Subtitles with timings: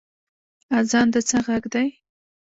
[0.77, 1.87] اذان د څه غږ دی؟